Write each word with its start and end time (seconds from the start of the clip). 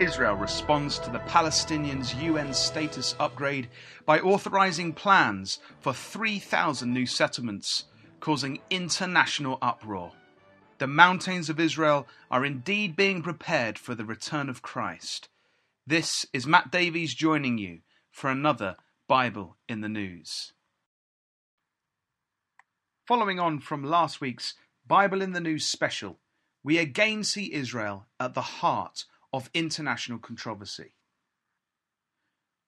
Israel 0.00 0.34
responds 0.34 0.98
to 0.98 1.10
the 1.10 1.20
Palestinians' 1.20 2.20
UN 2.20 2.54
status 2.54 3.14
upgrade 3.20 3.68
by 4.06 4.20
authorizing 4.20 4.92
plans 4.92 5.58
for 5.80 5.92
3,000 5.92 6.92
new 6.92 7.06
settlements, 7.06 7.84
causing 8.18 8.60
international 8.70 9.58
uproar. 9.60 10.12
The 10.78 10.86
mountains 10.86 11.48
of 11.48 11.60
Israel 11.60 12.08
are 12.30 12.44
indeed 12.44 12.96
being 12.96 13.22
prepared 13.22 13.78
for 13.78 13.94
the 13.94 14.04
return 14.04 14.48
of 14.48 14.62
Christ. 14.62 15.28
This 15.86 16.26
is 16.32 16.46
Matt 16.46 16.70
Davies 16.70 17.14
joining 17.14 17.58
you 17.58 17.80
for 18.10 18.30
another 18.30 18.76
Bible 19.06 19.56
in 19.68 19.80
the 19.80 19.88
News. 19.88 20.52
Following 23.06 23.38
on 23.38 23.60
from 23.60 23.84
last 23.84 24.20
week's 24.20 24.54
Bible 24.86 25.22
in 25.22 25.32
the 25.32 25.40
News 25.40 25.66
special, 25.66 26.18
we 26.64 26.78
again 26.78 27.24
see 27.24 27.52
Israel 27.52 28.06
at 28.18 28.34
the 28.34 28.40
heart 28.40 29.04
of 29.32 29.50
international 29.54 30.18
controversy. 30.18 30.94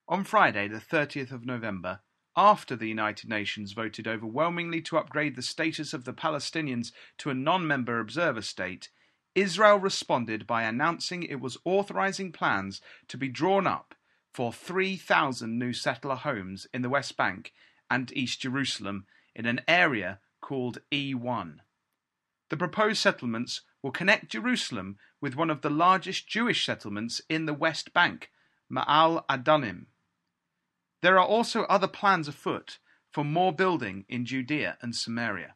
On 0.09 0.25
Friday, 0.25 0.69
the 0.69 0.79
30th 0.79 1.33
of 1.33 1.47
November, 1.47 2.01
after 2.37 2.75
the 2.75 2.89
United 2.89 3.31
Nations 3.31 3.73
voted 3.73 4.09
overwhelmingly 4.09 4.81
to 4.83 4.99
upgrade 4.99 5.37
the 5.37 5.43
status 5.43 5.95
of 5.95 6.05
the 6.05 6.13
Palestinians 6.13 6.93
to 7.19 7.31
a 7.31 7.35
non 7.35 7.67
member 7.67 8.01
observer 8.01 8.43
state, 8.43 8.91
Israel 9.35 9.79
responded 9.79 10.47
by 10.47 10.63
announcing 10.63 11.23
it 11.23 11.41
was 11.41 11.59
authorizing 11.65 12.33
plans 12.33 12.81
to 13.09 13.17
be 13.17 13.29
drawn 13.29 13.67
up 13.67 13.95
for 14.33 14.53
3,000 14.53 15.59
new 15.59 15.73
settler 15.73 16.17
homes 16.17 16.67
in 16.75 16.83
the 16.83 16.89
West 16.89 17.17
Bank 17.17 17.53
and 17.91 18.13
East 18.17 18.41
Jerusalem 18.41 19.07
in 19.35 19.47
an 19.47 19.61
area 19.69 20.21
called 20.41 20.79
E1. 20.93 21.59
The 22.51 22.57
proposed 22.57 23.01
settlements 23.01 23.63
will 23.83 23.91
connect 23.91 24.33
Jerusalem 24.33 24.99
with 25.21 25.37
one 25.37 25.51
of 25.51 25.63
the 25.63 25.71
largest 25.71 26.29
Jewish 26.29 26.65
settlements 26.65 27.21
in 27.29 27.47
the 27.47 27.55
West 27.55 27.93
Bank, 27.93 28.31
Ma'ale 28.71 29.25
Adumim. 29.29 29.87
There 31.01 31.19
are 31.19 31.27
also 31.27 31.65
other 31.65 31.89
plans 31.89 32.29
afoot 32.29 32.79
for 33.11 33.25
more 33.25 33.53
building 33.53 34.05
in 34.09 34.25
Judea 34.25 34.79
and 34.81 34.95
Samaria. 34.95 35.55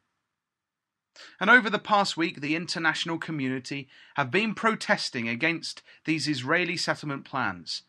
And 1.40 1.50
over 1.50 1.68
the 1.68 1.78
past 1.78 2.16
week, 2.16 2.40
the 2.40 2.54
international 2.54 3.18
community 3.18 3.88
have 4.14 4.30
been 4.30 4.54
protesting 4.54 5.28
against 5.28 5.82
these 6.04 6.28
Israeli 6.28 6.76
settlement 6.76 7.24
plans. 7.24 7.82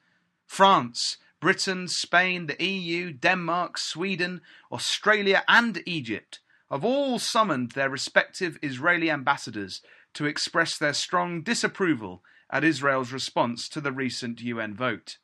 France, 0.48 1.18
Britain, 1.40 1.88
Spain, 1.88 2.48
the 2.48 2.62
EU, 2.64 3.12
Denmark, 3.12 3.78
Sweden, 3.78 4.42
Australia, 4.72 5.44
and 5.48 5.82
Egypt 5.86 6.40
have 6.72 6.86
all 6.86 7.20
summoned 7.20 7.72
their 7.72 7.90
respective 7.90 8.58
Israeli 8.62 9.10
ambassadors 9.10 9.82
to 10.14 10.26
express 10.26 10.78
their 10.78 10.94
strong 10.94 11.42
disapproval 11.42 12.24
at 12.52 12.64
Israel's 12.64 13.12
response 13.12 13.70
to 13.70 13.82
the 13.82 13.92
recent 13.92 14.42
UN 14.42 14.74
vote. 14.74 15.18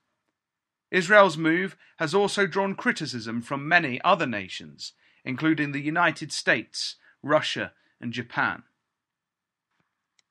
Israel's 0.91 1.38
move 1.38 1.75
has 1.97 2.13
also 2.13 2.45
drawn 2.45 2.75
criticism 2.75 3.41
from 3.41 3.67
many 3.67 3.99
other 4.03 4.27
nations, 4.27 4.93
including 5.23 5.71
the 5.71 5.81
United 5.81 6.31
States, 6.31 6.95
Russia, 7.23 7.73
and 7.99 8.13
Japan. 8.13 8.63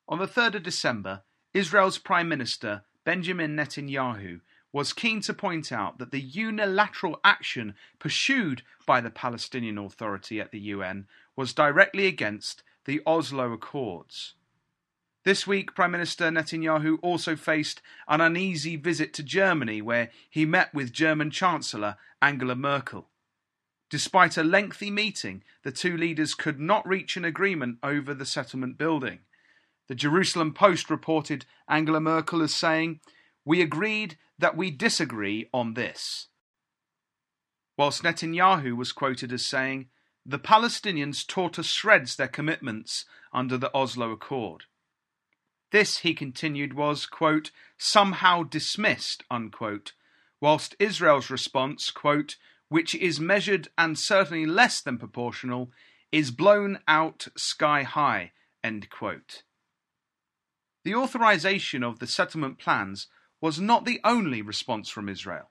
On 0.08 0.18
the 0.18 0.28
3rd 0.28 0.56
of 0.56 0.62
December, 0.62 1.22
Israel's 1.52 1.98
Prime 1.98 2.28
Minister 2.28 2.82
Benjamin 3.04 3.56
Netanyahu 3.56 4.40
was 4.75 4.92
keen 4.92 5.20
to 5.20 5.33
point 5.33 5.70
out 5.70 5.98
that 5.98 6.11
the 6.11 6.20
unilateral 6.20 7.20
action 7.22 7.77
pursued 8.00 8.61
by 8.84 9.00
the 9.00 9.08
Palestinian 9.08 9.78
Authority 9.78 10.41
at 10.41 10.50
the 10.50 10.58
UN 10.58 11.06
was 11.36 11.55
directly 11.55 12.08
against 12.08 12.64
the 12.84 13.00
Oslo 13.06 13.53
Accords. 13.53 14.34
This 15.22 15.47
week, 15.47 15.77
Prime 15.77 15.92
Minister 15.92 16.25
Netanyahu 16.25 16.98
also 17.03 17.36
faced 17.36 17.83
an 18.08 18.20
uneasy 18.20 18.75
visit 18.75 19.15
to 19.15 19.22
Germany, 19.22 19.81
where 19.81 20.10
he 20.28 20.44
met 20.44 20.75
with 20.75 20.93
German 20.93 21.31
Chancellor 21.31 21.97
Angela 22.21 22.56
Merkel. 22.56 23.06
Despite 23.88 24.37
a 24.37 24.43
lengthy 24.43 24.91
meeting, 24.91 25.44
the 25.62 25.71
two 25.71 25.97
leaders 25.97 26.34
could 26.34 26.59
not 26.59 26.87
reach 26.87 27.16
an 27.16 27.25
agreement 27.25 27.78
over 27.84 28.12
the 28.12 28.27
settlement 28.27 28.77
building. 28.77 29.21
The 29.87 29.94
Jerusalem 29.94 30.53
Post 30.53 30.91
reported 30.91 31.47
Angela 31.69 32.00
Merkel 32.00 32.43
as 32.43 32.53
saying, 32.53 32.98
We 33.44 33.62
agreed 33.62 34.19
that 34.39 34.56
we 34.56 34.71
disagree 34.71 35.49
on 35.53 35.75
this. 35.75 36.28
Whilst 37.77 38.03
Netanyahu 38.03 38.77
was 38.77 38.93
quoted 38.93 39.33
as 39.33 39.45
saying, 39.45 39.89
The 40.25 40.39
Palestinians 40.39 41.27
tore 41.27 41.50
to 41.50 41.62
shreds 41.62 42.17
their 42.17 42.28
commitments 42.28 43.05
under 43.33 43.59
the 43.59 43.75
Oslo 43.75 44.12
Accord. 44.12 44.65
This, 45.72 45.99
he 45.99 46.15
continued, 46.15 46.75
was, 46.75 47.05
quote, 47.05 47.50
somehow 47.77 48.45
dismissed, 48.45 49.25
unquote, 49.31 49.93
whilst 50.41 50.77
Israel's 50.78 51.31
response, 51.31 51.91
quote, 51.91 52.37
which 52.69 52.95
is 52.95 53.19
measured 53.19 53.69
and 53.77 53.99
certainly 53.99 54.47
less 54.47 54.81
than 54.81 54.99
proportional, 54.99 55.72
is 56.12 56.31
blown 56.31 56.78
out 56.87 57.27
sky 57.37 57.83
high, 57.83 58.33
end 58.62 58.89
quote. 58.89 59.43
The 60.84 60.95
authorization 60.95 61.83
of 61.83 61.99
the 61.99 62.06
settlement 62.06 62.59
plans 62.59 63.09
was 63.44 63.60
not 63.60 63.84
the 63.84 64.00
only 64.05 64.41
response 64.41 64.88
from 64.88 65.06
Israel. 65.06 65.50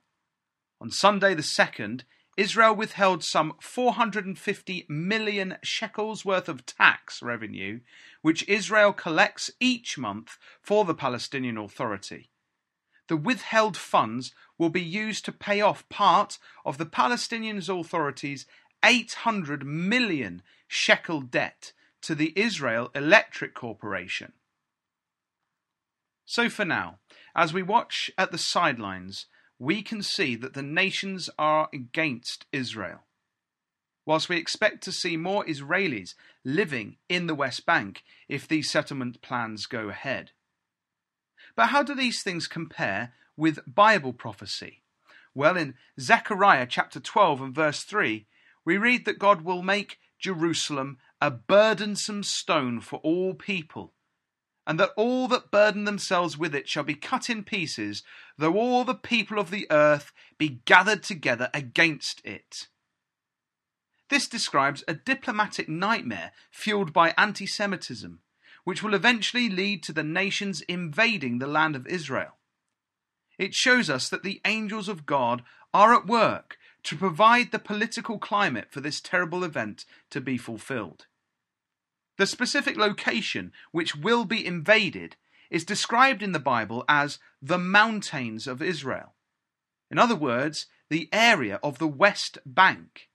On 0.80 0.90
Sunday 0.90 1.32
the 1.32 1.42
2nd, 1.42 2.00
Israel 2.36 2.74
withheld 2.74 3.22
some 3.22 3.54
450 3.60 4.84
million 4.88 5.58
shekels 5.62 6.24
worth 6.24 6.48
of 6.48 6.66
tax 6.66 7.22
revenue, 7.22 7.78
which 8.20 8.48
Israel 8.48 8.92
collects 8.92 9.48
each 9.60 9.96
month 9.96 10.38
for 10.60 10.84
the 10.84 10.92
Palestinian 10.92 11.56
Authority. 11.56 12.30
The 13.06 13.16
withheld 13.16 13.76
funds 13.76 14.34
will 14.58 14.70
be 14.70 14.82
used 14.82 15.24
to 15.26 15.32
pay 15.32 15.60
off 15.60 15.88
part 15.88 16.40
of 16.64 16.78
the 16.78 16.86
Palestinian 16.86 17.58
Authority's 17.58 18.44
800 18.84 19.64
million 19.64 20.42
shekel 20.66 21.20
debt 21.20 21.72
to 22.02 22.16
the 22.16 22.32
Israel 22.34 22.90
Electric 22.92 23.54
Corporation. 23.54 24.32
So, 26.26 26.48
for 26.48 26.64
now, 26.64 26.98
as 27.34 27.52
we 27.52 27.62
watch 27.62 28.10
at 28.16 28.30
the 28.32 28.38
sidelines, 28.38 29.26
we 29.58 29.82
can 29.82 30.02
see 30.02 30.36
that 30.36 30.54
the 30.54 30.62
nations 30.62 31.30
are 31.38 31.68
against 31.72 32.46
Israel. 32.52 33.00
Whilst 34.06 34.28
we 34.28 34.36
expect 34.36 34.84
to 34.84 34.92
see 34.92 35.16
more 35.16 35.44
Israelis 35.44 36.14
living 36.44 36.96
in 37.08 37.26
the 37.26 37.34
West 37.34 37.64
Bank 37.64 38.02
if 38.28 38.46
these 38.46 38.70
settlement 38.70 39.22
plans 39.22 39.66
go 39.66 39.88
ahead. 39.88 40.32
But 41.56 41.66
how 41.66 41.82
do 41.82 41.94
these 41.94 42.22
things 42.22 42.46
compare 42.46 43.14
with 43.36 43.60
Bible 43.66 44.12
prophecy? 44.12 44.82
Well, 45.34 45.56
in 45.56 45.74
Zechariah 45.98 46.66
chapter 46.68 47.00
12 47.00 47.40
and 47.40 47.54
verse 47.54 47.82
3, 47.82 48.26
we 48.64 48.76
read 48.76 49.04
that 49.04 49.18
God 49.18 49.42
will 49.42 49.62
make 49.62 49.98
Jerusalem 50.18 50.98
a 51.20 51.30
burdensome 51.30 52.22
stone 52.22 52.80
for 52.80 52.98
all 53.02 53.34
people, 53.34 53.92
and 54.66 54.80
that 54.80 54.92
all 54.96 55.28
that 55.28 55.50
burden 55.50 55.84
themselves 55.84 56.38
with 56.38 56.54
it 56.54 56.68
shall 56.68 56.84
be 56.84 56.94
cut 56.94 57.28
in 57.28 57.44
pieces, 57.44 58.02
though 58.38 58.54
all 58.54 58.84
the 58.84 58.94
people 58.94 59.38
of 59.38 59.50
the 59.50 59.66
earth 59.70 60.12
be 60.38 60.60
gathered 60.64 61.02
together 61.02 61.50
against 61.52 62.24
it. 62.24 62.68
This 64.08 64.28
describes 64.28 64.84
a 64.86 64.94
diplomatic 64.94 65.68
nightmare 65.68 66.32
fueled 66.50 66.92
by 66.92 67.14
anti 67.16 67.46
Semitism, 67.46 68.20
which 68.64 68.82
will 68.82 68.94
eventually 68.94 69.48
lead 69.48 69.82
to 69.82 69.92
the 69.92 70.04
nations 70.04 70.60
invading 70.62 71.38
the 71.38 71.46
land 71.46 71.76
of 71.76 71.86
Israel. 71.86 72.36
It 73.38 73.54
shows 73.54 73.90
us 73.90 74.08
that 74.08 74.22
the 74.22 74.40
angels 74.44 74.88
of 74.88 75.06
God 75.06 75.42
are 75.72 75.94
at 75.94 76.06
work 76.06 76.56
to 76.84 76.96
provide 76.96 77.50
the 77.50 77.58
political 77.58 78.18
climate 78.18 78.68
for 78.70 78.80
this 78.80 79.00
terrible 79.00 79.42
event 79.42 79.84
to 80.10 80.20
be 80.20 80.38
fulfilled. 80.38 81.06
The 82.16 82.26
specific 82.26 82.76
location 82.76 83.52
which 83.72 83.96
will 83.96 84.24
be 84.24 84.46
invaded 84.46 85.16
is 85.50 85.64
described 85.64 86.22
in 86.22 86.32
the 86.32 86.38
Bible 86.38 86.84
as 86.88 87.18
the 87.42 87.58
mountains 87.58 88.46
of 88.46 88.62
Israel. 88.62 89.14
In 89.90 89.98
other 89.98 90.16
words, 90.16 90.66
the 90.90 91.08
area 91.12 91.58
of 91.62 91.78
the 91.78 91.88
West 91.88 92.38
Bank. 92.46 93.08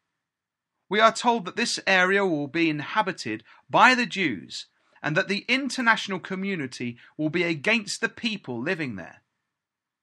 We 0.89 0.99
are 0.99 1.11
told 1.11 1.45
that 1.45 1.55
this 1.55 1.79
area 1.85 2.25
will 2.25 2.47
be 2.47 2.69
inhabited 2.69 3.43
by 3.69 3.95
the 3.95 4.05
Jews 4.05 4.67
and 5.01 5.15
that 5.15 5.27
the 5.27 5.45
international 5.47 6.19
community 6.19 6.97
will 7.17 7.29
be 7.29 7.43
against 7.43 8.01
the 8.01 8.09
people 8.09 8.61
living 8.61 8.95
there. 8.95 9.21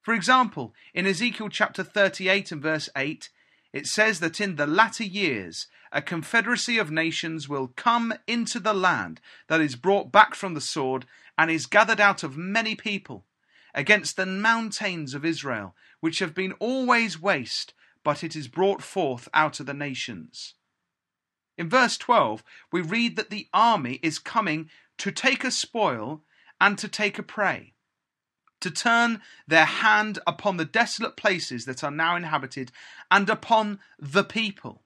For 0.00 0.14
example, 0.14 0.74
in 0.94 1.06
Ezekiel 1.06 1.48
chapter 1.48 1.82
38 1.82 2.52
and 2.52 2.62
verse 2.62 2.88
8, 2.96 3.28
it 3.76 3.86
says 3.86 4.20
that 4.20 4.40
in 4.40 4.56
the 4.56 4.66
latter 4.66 5.04
years 5.04 5.66
a 5.92 6.00
confederacy 6.00 6.78
of 6.78 6.90
nations 6.90 7.46
will 7.46 7.68
come 7.76 8.14
into 8.26 8.58
the 8.58 8.72
land 8.72 9.20
that 9.48 9.60
is 9.60 9.76
brought 9.76 10.10
back 10.10 10.34
from 10.34 10.54
the 10.54 10.62
sword 10.62 11.04
and 11.36 11.50
is 11.50 11.66
gathered 11.66 12.00
out 12.00 12.22
of 12.22 12.38
many 12.38 12.74
people 12.74 13.26
against 13.74 14.16
the 14.16 14.24
mountains 14.24 15.12
of 15.12 15.26
Israel, 15.26 15.74
which 16.00 16.20
have 16.20 16.34
been 16.34 16.52
always 16.52 17.20
waste, 17.20 17.74
but 18.02 18.24
it 18.24 18.34
is 18.34 18.48
brought 18.48 18.82
forth 18.82 19.28
out 19.34 19.60
of 19.60 19.66
the 19.66 19.74
nations. 19.74 20.54
In 21.58 21.68
verse 21.68 21.98
12, 21.98 22.42
we 22.72 22.80
read 22.80 23.16
that 23.16 23.28
the 23.28 23.46
army 23.52 24.00
is 24.02 24.18
coming 24.18 24.70
to 24.96 25.12
take 25.12 25.44
a 25.44 25.50
spoil 25.50 26.22
and 26.58 26.78
to 26.78 26.88
take 26.88 27.18
a 27.18 27.22
prey. 27.22 27.74
To 28.66 28.70
turn 28.72 29.20
their 29.46 29.64
hand 29.64 30.18
upon 30.26 30.56
the 30.56 30.64
desolate 30.64 31.16
places 31.16 31.66
that 31.66 31.84
are 31.84 31.90
now 31.92 32.16
inhabited 32.16 32.72
and 33.12 33.30
upon 33.30 33.78
the 33.96 34.24
people. 34.24 34.82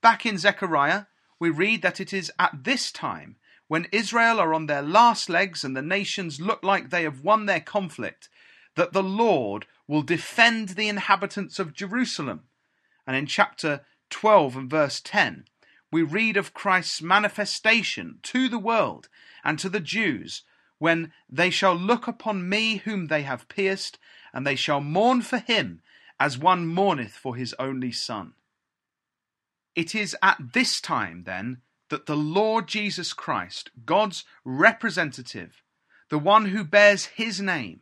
Back 0.00 0.24
in 0.24 0.38
Zechariah, 0.38 1.06
we 1.40 1.50
read 1.50 1.82
that 1.82 2.00
it 2.00 2.12
is 2.12 2.30
at 2.38 2.62
this 2.62 2.92
time, 2.92 3.38
when 3.66 3.88
Israel 3.90 4.38
are 4.38 4.54
on 4.54 4.66
their 4.66 4.82
last 4.82 5.28
legs 5.28 5.64
and 5.64 5.76
the 5.76 5.82
nations 5.82 6.40
look 6.40 6.62
like 6.62 6.90
they 6.90 7.02
have 7.02 7.24
won 7.24 7.46
their 7.46 7.60
conflict, 7.60 8.28
that 8.76 8.92
the 8.92 9.02
Lord 9.02 9.66
will 9.88 10.02
defend 10.02 10.70
the 10.70 10.88
inhabitants 10.88 11.58
of 11.58 11.74
Jerusalem. 11.74 12.42
And 13.04 13.16
in 13.16 13.26
chapter 13.26 13.84
12 14.10 14.56
and 14.56 14.70
verse 14.70 15.00
10, 15.00 15.46
we 15.90 16.02
read 16.02 16.36
of 16.36 16.54
Christ's 16.54 17.02
manifestation 17.02 18.20
to 18.22 18.48
the 18.48 18.60
world 18.60 19.08
and 19.42 19.58
to 19.58 19.68
the 19.68 19.80
Jews 19.80 20.44
when 20.78 21.12
they 21.28 21.50
shall 21.50 21.74
look 21.74 22.06
upon 22.06 22.48
me 22.48 22.76
whom 22.78 23.06
they 23.06 23.22
have 23.22 23.48
pierced, 23.48 23.98
and 24.32 24.46
they 24.46 24.56
shall 24.56 24.80
mourn 24.80 25.22
for 25.22 25.38
him 25.38 25.80
as 26.18 26.38
one 26.38 26.66
mourneth 26.66 27.12
for 27.12 27.36
his 27.36 27.54
only 27.58 27.92
son. 27.92 28.34
It 29.74 29.94
is 29.94 30.16
at 30.22 30.38
this 30.54 30.80
time, 30.80 31.24
then, 31.24 31.62
that 31.88 32.06
the 32.06 32.16
Lord 32.16 32.66
Jesus 32.66 33.12
Christ, 33.12 33.70
God's 33.84 34.24
representative, 34.44 35.62
the 36.08 36.18
one 36.18 36.46
who 36.46 36.64
bears 36.64 37.06
his 37.06 37.40
name, 37.40 37.80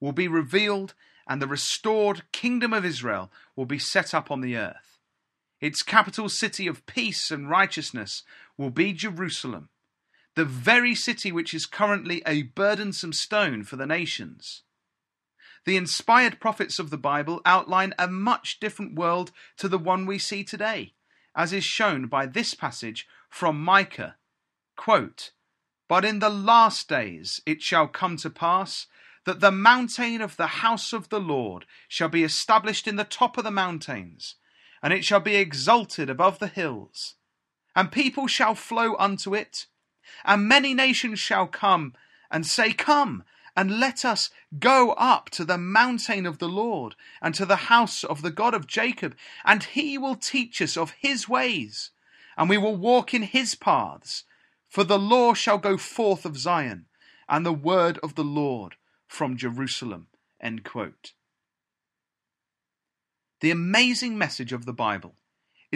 will 0.00 0.12
be 0.12 0.28
revealed 0.28 0.94
and 1.26 1.40
the 1.40 1.46
restored 1.46 2.22
kingdom 2.32 2.72
of 2.72 2.84
Israel 2.84 3.30
will 3.54 3.66
be 3.66 3.78
set 3.78 4.14
up 4.14 4.30
on 4.30 4.40
the 4.40 4.56
earth. 4.56 4.98
Its 5.60 5.82
capital 5.82 6.28
city 6.28 6.66
of 6.66 6.86
peace 6.86 7.30
and 7.30 7.48
righteousness 7.48 8.22
will 8.56 8.70
be 8.70 8.92
Jerusalem, 8.92 9.68
the 10.36 10.44
very 10.44 10.94
city 10.94 11.32
which 11.32 11.54
is 11.54 11.66
currently 11.66 12.22
a 12.26 12.42
burdensome 12.42 13.12
stone 13.12 13.64
for 13.64 13.76
the 13.76 13.86
nations. 13.86 14.62
The 15.64 15.78
inspired 15.78 16.38
prophets 16.38 16.78
of 16.78 16.90
the 16.90 16.98
Bible 16.98 17.40
outline 17.44 17.94
a 17.98 18.06
much 18.06 18.60
different 18.60 18.94
world 18.94 19.32
to 19.56 19.68
the 19.68 19.78
one 19.78 20.06
we 20.06 20.18
see 20.18 20.44
today, 20.44 20.92
as 21.34 21.52
is 21.52 21.64
shown 21.64 22.06
by 22.06 22.26
this 22.26 22.54
passage 22.54 23.08
from 23.30 23.60
Micah. 23.60 24.16
Quote, 24.76 25.32
but 25.88 26.04
in 26.04 26.18
the 26.18 26.30
last 26.30 26.88
days 26.88 27.40
it 27.46 27.62
shall 27.62 27.88
come 27.88 28.16
to 28.18 28.30
pass 28.30 28.86
that 29.24 29.40
the 29.40 29.50
mountain 29.50 30.20
of 30.20 30.36
the 30.36 30.46
house 30.46 30.92
of 30.92 31.08
the 31.08 31.18
Lord 31.18 31.64
shall 31.88 32.08
be 32.08 32.22
established 32.22 32.86
in 32.86 32.96
the 32.96 33.04
top 33.04 33.38
of 33.38 33.44
the 33.44 33.50
mountains, 33.50 34.36
and 34.82 34.92
it 34.92 35.04
shall 35.04 35.20
be 35.20 35.36
exalted 35.36 36.10
above 36.10 36.38
the 36.38 36.46
hills. 36.46 37.14
And 37.74 37.90
people 37.90 38.26
shall 38.26 38.54
flow 38.54 38.94
unto 38.98 39.34
it, 39.34 39.66
and 40.24 40.48
many 40.48 40.74
nations 40.74 41.18
shall 41.18 41.46
come 41.46 41.94
and 42.30 42.46
say, 42.46 42.72
Come, 42.72 43.24
and 43.56 43.80
let 43.80 44.04
us 44.04 44.30
go 44.58 44.92
up 44.92 45.30
to 45.30 45.44
the 45.44 45.58
mountain 45.58 46.26
of 46.26 46.38
the 46.38 46.48
Lord, 46.48 46.94
and 47.22 47.34
to 47.34 47.46
the 47.46 47.56
house 47.56 48.04
of 48.04 48.22
the 48.22 48.30
God 48.30 48.52
of 48.52 48.66
Jacob, 48.66 49.16
and 49.44 49.64
he 49.64 49.96
will 49.96 50.16
teach 50.16 50.60
us 50.60 50.76
of 50.76 50.92
his 50.98 51.28
ways, 51.28 51.90
and 52.36 52.50
we 52.50 52.58
will 52.58 52.76
walk 52.76 53.14
in 53.14 53.22
his 53.22 53.54
paths. 53.54 54.24
For 54.68 54.84
the 54.84 54.98
law 54.98 55.32
shall 55.32 55.58
go 55.58 55.78
forth 55.78 56.26
of 56.26 56.36
Zion, 56.36 56.86
and 57.28 57.46
the 57.46 57.52
word 57.52 57.98
of 58.02 58.14
the 58.14 58.24
Lord 58.24 58.76
from 59.06 59.36
Jerusalem. 59.36 60.08
The 63.40 63.50
amazing 63.50 64.18
message 64.18 64.52
of 64.52 64.66
the 64.66 64.72
Bible 64.72 65.14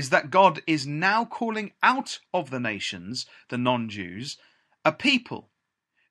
is 0.00 0.08
that 0.08 0.30
God 0.30 0.62
is 0.66 0.86
now 0.86 1.26
calling 1.26 1.72
out 1.82 2.20
of 2.32 2.48
the 2.48 2.58
nations, 2.58 3.26
the 3.50 3.58
non 3.58 3.90
Jews, 3.90 4.38
a 4.82 4.92
people 4.92 5.50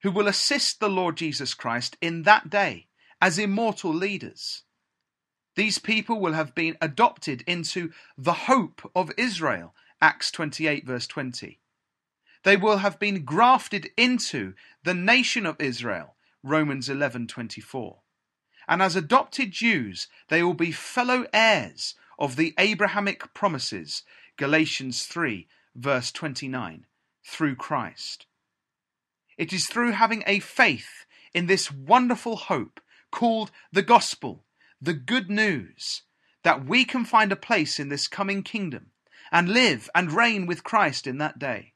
who 0.03 0.11
will 0.11 0.27
assist 0.27 0.79
the 0.79 0.87
Lord 0.87 1.17
Jesus 1.17 1.55
Christ 1.55 1.97
in 1.99 2.21
that 2.21 2.51
day 2.51 2.85
as 3.19 3.39
immortal 3.39 3.91
leaders. 3.91 4.61
These 5.55 5.79
people 5.79 6.19
will 6.19 6.33
have 6.33 6.53
been 6.53 6.77
adopted 6.79 7.43
into 7.47 7.91
the 8.15 8.45
hope 8.45 8.87
of 8.95 9.11
Israel, 9.17 9.73
Acts 9.99 10.29
28, 10.29 10.85
verse 10.85 11.07
20. 11.07 11.59
They 12.43 12.57
will 12.57 12.77
have 12.77 12.99
been 12.99 13.25
grafted 13.25 13.89
into 13.97 14.53
the 14.83 14.93
nation 14.93 15.47
of 15.47 15.59
Israel, 15.59 16.13
Romans 16.43 16.89
11:24. 16.89 18.01
And 18.67 18.83
as 18.83 18.95
adopted 18.95 19.51
Jews, 19.51 20.07
they 20.27 20.43
will 20.43 20.53
be 20.53 20.71
fellow 20.71 21.25
heirs 21.33 21.95
of 22.19 22.35
the 22.35 22.53
Abrahamic 22.59 23.33
promises, 23.33 24.03
Galatians 24.37 25.05
3 25.05 25.47
verse 25.75 26.11
29, 26.11 26.85
through 27.25 27.55
Christ. 27.55 28.25
It 29.37 29.53
is 29.53 29.67
through 29.67 29.91
having 29.91 30.23
a 30.27 30.39
faith 30.39 31.05
in 31.33 31.45
this 31.45 31.71
wonderful 31.71 32.35
hope 32.35 32.81
called 33.11 33.51
the 33.71 33.81
gospel, 33.81 34.43
the 34.81 34.93
good 34.93 35.29
news, 35.29 36.03
that 36.43 36.65
we 36.65 36.83
can 36.83 37.05
find 37.05 37.31
a 37.31 37.37
place 37.37 37.79
in 37.79 37.89
this 37.89 38.07
coming 38.07 38.43
kingdom 38.43 38.87
and 39.31 39.49
live 39.49 39.89
and 39.95 40.11
reign 40.11 40.45
with 40.45 40.63
Christ 40.63 41.07
in 41.07 41.17
that 41.19 41.39
day. 41.39 41.73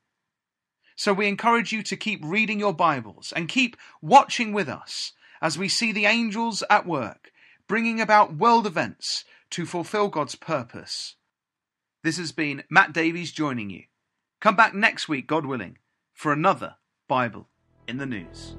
So 0.95 1.13
we 1.13 1.27
encourage 1.27 1.71
you 1.71 1.81
to 1.83 1.97
keep 1.97 2.21
reading 2.23 2.59
your 2.59 2.73
Bibles 2.73 3.33
and 3.35 3.47
keep 3.47 3.77
watching 4.01 4.53
with 4.53 4.67
us 4.67 5.13
as 5.41 5.57
we 5.57 5.67
see 5.67 5.91
the 5.91 6.05
angels 6.05 6.63
at 6.69 6.85
work, 6.85 7.31
bringing 7.67 7.99
about 7.99 8.35
world 8.35 8.67
events 8.67 9.25
to 9.53 9.67
fulfill 9.67 10.07
God's 10.07 10.33
purpose. 10.33 11.15
This 12.03 12.17
has 12.17 12.31
been 12.31 12.63
Matt 12.71 12.91
Davies 12.91 13.31
joining 13.31 13.69
you. 13.69 13.83
Come 14.41 14.55
back 14.55 14.73
next 14.73 15.07
week, 15.07 15.27
God 15.27 15.45
willing, 15.45 15.77
for 16.11 16.33
another 16.33 16.77
Bible 17.07 17.49
in 17.87 17.97
the 17.97 18.07
News. 18.07 18.55